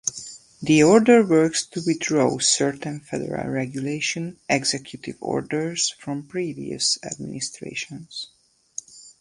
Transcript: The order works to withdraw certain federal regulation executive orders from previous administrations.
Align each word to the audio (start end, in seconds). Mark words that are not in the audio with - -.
The 0.63 0.81
order 0.81 1.23
works 1.23 1.63
to 1.67 1.79
withdraw 1.85 2.39
certain 2.39 3.01
federal 3.01 3.51
regulation 3.51 4.39
executive 4.49 5.17
orders 5.21 5.91
from 5.99 6.23
previous 6.23 6.97
administrations. 7.03 8.31